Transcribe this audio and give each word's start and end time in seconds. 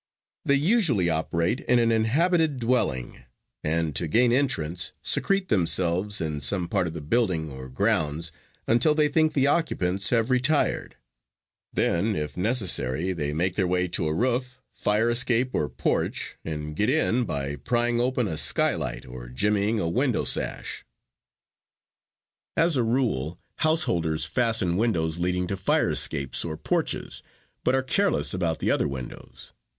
They 0.45 0.55
usually 0.55 1.11
operate 1.11 1.59
in 1.59 1.77
an 1.77 1.91
inhabited 1.91 2.57
dwelling, 2.57 3.23
and 3.63 3.95
to 3.95 4.07
gain 4.07 4.31
entrance, 4.31 4.93
secrete 5.03 5.49
themselves 5.49 6.19
in 6.19 6.41
some 6.41 6.67
part 6.67 6.87
of 6.87 6.93
the 6.95 7.01
building 7.01 7.51
or 7.51 7.69
grounds 7.69 8.31
until 8.65 8.95
they 8.95 9.07
think 9.09 9.33
the 9.33 9.45
occupants 9.45 10.09
have 10.09 10.31
retired; 10.31 10.95
then, 11.71 12.15
if 12.15 12.35
necessary, 12.35 13.13
they 13.13 13.31
make 13.31 13.53
their 13.53 13.67
way 13.67 13.87
to 13.89 14.07
a 14.07 14.13
roof, 14.15 14.59
fire 14.73 15.07
escape 15.11 15.51
or 15.53 15.69
porch, 15.69 16.35
and 16.43 16.75
get 16.75 16.89
in 16.89 17.23
by 17.23 17.55
prying 17.57 18.01
open 18.01 18.27
a 18.27 18.39
skylight 18.39 19.05
or 19.05 19.29
jimmying 19.29 19.79
a 19.79 19.87
window 19.87 20.23
sash. 20.23 20.83
"As 22.57 22.75
a 22.75 22.81
rule, 22.81 23.37
householders 23.57 24.25
fasten 24.25 24.77
windows 24.77 25.19
leading 25.19 25.45
to 25.45 25.55
fire 25.55 25.91
escapes 25.91 26.43
or 26.43 26.57
porches, 26.57 27.21
but 27.63 27.75
are 27.75 27.83
careless 27.83 28.33
about 28.33 28.57
the 28.57 28.71
other 28.71 28.87
windows. 28.87 29.53